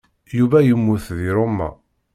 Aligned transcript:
Yuba 0.37 0.57
yemmut 0.67 1.05
deg 1.17 1.29
Roma. 1.35 1.69